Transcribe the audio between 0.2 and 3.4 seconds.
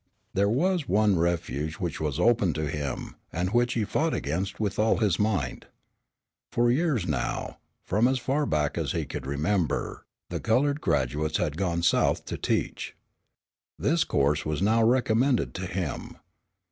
There was one refuge which was open to him,